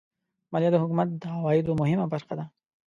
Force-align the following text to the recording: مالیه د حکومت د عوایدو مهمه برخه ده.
مالیه 0.51 0.69
د 0.73 0.77
حکومت 0.83 1.07
د 1.21 1.23
عوایدو 1.35 1.79
مهمه 1.81 2.05
برخه 2.13 2.33
ده. 2.39 2.45